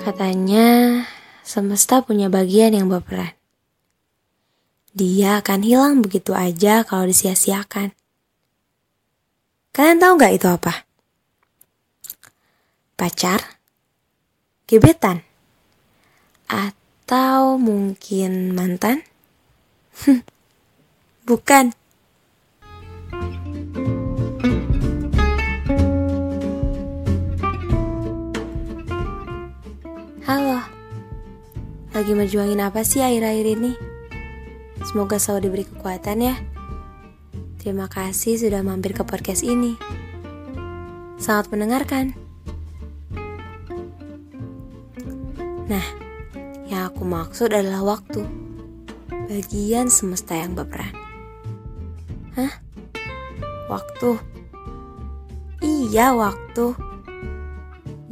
Katanya, 0.00 1.04
semesta 1.44 2.00
punya 2.00 2.32
bagian 2.32 2.72
yang 2.72 2.88
berperan. 2.88 3.36
Dia 4.96 5.44
akan 5.44 5.60
hilang 5.60 6.00
begitu 6.00 6.32
aja 6.32 6.88
kalau 6.88 7.04
disia-siakan. 7.04 7.92
Kalian 9.76 10.00
tahu 10.00 10.12
nggak 10.16 10.34
itu 10.40 10.48
apa? 10.48 10.88
Pacar? 12.96 13.60
Gebetan? 14.64 15.20
Atau 16.48 17.60
mungkin 17.60 18.56
mantan? 18.56 19.04
Bukan. 21.28 21.76
Lagi 31.90 32.14
menjuangin 32.14 32.62
apa 32.62 32.86
sih 32.86 33.02
akhir-akhir 33.02 33.46
ini? 33.58 33.74
Semoga 34.86 35.18
selalu 35.18 35.50
diberi 35.50 35.64
kekuatan 35.66 36.22
ya. 36.22 36.38
Terima 37.58 37.90
kasih 37.90 38.38
sudah 38.38 38.62
mampir 38.62 38.94
ke 38.94 39.02
podcast 39.02 39.42
ini. 39.42 39.74
Selamat 41.18 41.50
mendengarkan. 41.50 42.14
Nah, 45.66 45.86
yang 46.70 46.94
aku 46.94 47.02
maksud 47.02 47.50
adalah 47.50 47.98
waktu. 47.98 48.22
Bagian 49.26 49.90
semesta 49.90 50.38
yang 50.38 50.54
berperan. 50.54 50.94
Hah? 52.38 52.54
Waktu? 53.66 54.14
Iya, 55.58 56.14
waktu. 56.14 56.70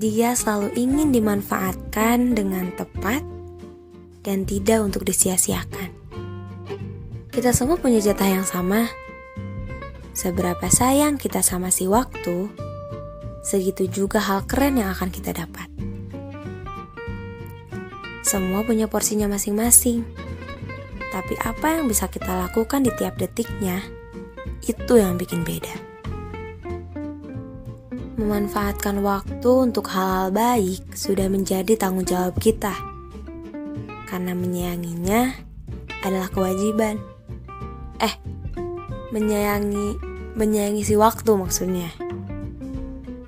Dia 0.03 0.35
selalu 0.35 0.75
ingin 0.75 1.15
dimanfaatkan 1.15 2.35
dengan 2.35 2.75
tepat 2.75 3.38
dan 4.23 4.49
tidak 4.49 4.83
untuk 4.83 5.03
disia-siakan. 5.07 5.91
Kita 7.29 7.55
semua 7.55 7.79
punya 7.79 8.03
jatah 8.03 8.27
yang 8.27 8.47
sama. 8.47 8.91
Seberapa 10.17 10.67
sayang 10.67 11.15
kita 11.15 11.39
sama 11.45 11.71
si 11.71 11.87
waktu, 11.87 12.51
segitu 13.47 13.87
juga 13.87 14.19
hal 14.19 14.43
keren 14.51 14.83
yang 14.83 14.91
akan 14.91 15.15
kita 15.15 15.31
dapat. 15.31 15.71
Semua 18.27 18.67
punya 18.67 18.91
porsinya 18.91 19.31
masing-masing. 19.31 20.03
Tapi 21.15 21.35
apa 21.41 21.79
yang 21.79 21.87
bisa 21.87 22.11
kita 22.11 22.35
lakukan 22.35 22.83
di 22.85 22.91
tiap 22.99 23.17
detiknya, 23.17 23.81
itu 24.67 24.99
yang 24.99 25.15
bikin 25.15 25.47
beda 25.47 25.89
memanfaatkan 28.19 28.99
waktu 29.01 29.51
untuk 29.71 29.89
hal-hal 29.95 30.35
baik 30.35 30.91
sudah 30.93 31.31
menjadi 31.31 31.79
tanggung 31.79 32.05
jawab 32.05 32.35
kita. 32.43 32.88
Karena 34.09 34.33
menyayanginya 34.33 35.37
adalah 36.01 36.33
kewajiban. 36.33 36.97
Eh, 38.01 38.15
menyayangi 39.13 40.01
menyayangi 40.33 40.83
si 40.87 40.97
waktu 40.97 41.29
maksudnya. 41.37 41.93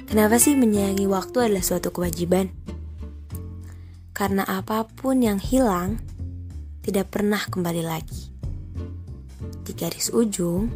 Kenapa 0.08 0.40
sih 0.40 0.56
menyayangi 0.56 1.04
waktu 1.04 1.50
adalah 1.50 1.62
suatu 1.62 1.92
kewajiban? 1.92 2.48
Karena 4.16 4.48
apa 4.48 4.88
pun 4.88 5.20
yang 5.20 5.36
hilang 5.36 6.00
tidak 6.80 7.12
pernah 7.12 7.44
kembali 7.44 7.84
lagi. 7.84 8.32
Di 9.62 9.76
garis 9.76 10.10
ujung, 10.10 10.72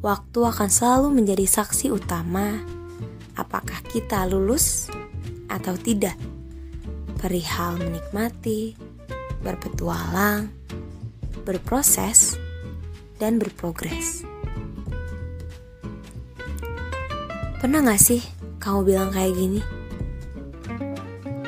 waktu 0.00 0.38
akan 0.40 0.70
selalu 0.70 1.08
menjadi 1.20 1.44
saksi 1.44 1.92
utama 1.92 2.62
apakah 3.36 3.84
kita 3.86 4.24
lulus 4.24 4.88
atau 5.46 5.76
tidak. 5.76 6.16
Perihal 7.16 7.80
menikmati, 7.80 8.76
berpetualang, 9.40 10.52
berproses, 11.42 12.36
dan 13.16 13.40
berprogres. 13.40 14.24
Pernah 17.56 17.80
gak 17.88 18.00
sih 18.00 18.20
kamu 18.60 18.80
bilang 18.84 19.10
kayak 19.10 19.32
gini? 19.34 19.60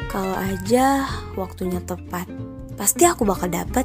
Kalau 0.09 0.37
aja 0.37 1.05
waktunya 1.37 1.85
tepat, 1.85 2.27
pasti 2.75 3.05
aku 3.05 3.29
bakal 3.29 3.53
dapet. 3.53 3.85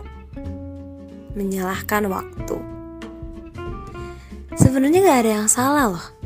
Menyalahkan 1.33 2.07
waktu. 2.07 2.57
Sebenarnya 4.55 4.99
gak 5.03 5.19
ada 5.25 5.31
yang 5.43 5.49
salah 5.49 5.87
loh 5.97 6.23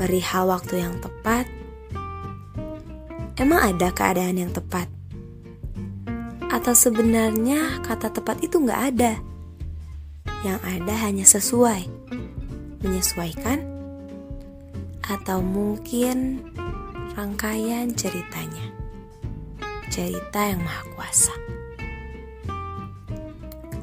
perihal 0.00 0.48
waktu 0.48 0.80
yang 0.80 0.96
tepat, 0.96 1.44
emang 3.36 3.60
ada 3.60 3.92
keadaan 3.92 4.40
yang 4.40 4.48
tepat? 4.48 4.88
Atau 6.50 6.74
sebenarnya 6.74 7.78
kata 7.86 8.10
tepat 8.10 8.42
itu 8.42 8.58
nggak 8.58 8.82
ada? 8.94 9.22
Yang 10.42 10.60
ada 10.66 10.94
hanya 11.06 11.22
sesuai, 11.22 11.82
menyesuaikan, 12.82 13.62
atau 15.06 15.38
mungkin 15.38 16.42
rangkaian 17.14 17.94
ceritanya. 17.94 18.66
Cerita 19.94 20.50
yang 20.50 20.62
maha 20.62 20.82
kuasa. 20.94 21.34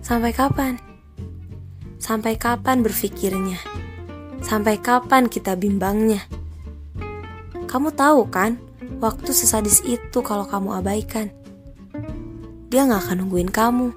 Sampai 0.03 0.31
kapan? 0.31 0.79
Sampai 1.99 2.39
kapan 2.39 2.83
berpikirnya? 2.83 3.59
Sampai 4.39 4.79
kapan 4.79 5.27
kita 5.27 5.59
bimbangnya? 5.59 6.23
Kamu 7.67 7.91
tahu 7.91 8.31
kan, 8.31 8.55
waktu 9.03 9.35
sesadis 9.35 9.83
itu 9.83 10.23
kalau 10.23 10.47
kamu 10.47 10.79
abaikan. 10.79 11.27
Dia 12.67 12.83
gak 12.83 13.07
akan 13.07 13.17
nungguin 13.23 13.47
kamu. 13.47 13.95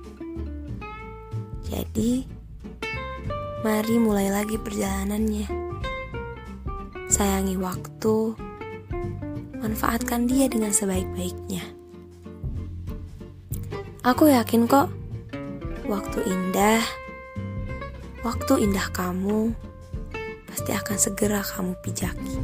Jadi, 1.67 2.23
mari 3.67 3.95
mulai 3.99 4.31
lagi 4.31 4.59
perjalanannya. 4.63 5.51
Sayangi 7.11 7.59
waktu, 7.59 8.39
manfaatkan 9.59 10.31
dia 10.31 10.47
dengan 10.47 10.71
sebaik-baiknya. 10.71 11.67
Aku 14.07 14.31
yakin 14.31 14.71
kok, 14.71 14.87
waktu 15.91 16.19
indah, 16.31 16.81
waktu 18.23 18.71
indah 18.71 18.87
kamu 18.95 19.51
pasti 20.47 20.71
akan 20.71 20.97
segera 20.97 21.43
kamu 21.43 21.75
pijaki. 21.83 22.35